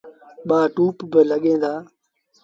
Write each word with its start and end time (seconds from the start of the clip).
ٻآ 0.47 0.59
ٽوُپ 0.75 0.95
بالڳيٚن 1.11 1.57
دآ۔ 1.63 1.73